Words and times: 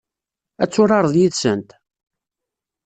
Ad 0.63 0.69
turareḍ 0.71 1.13
yid-sent? 1.17 1.69